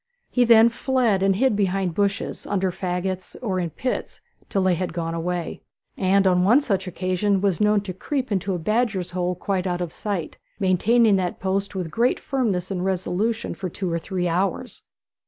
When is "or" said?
3.39-3.59, 13.93-13.99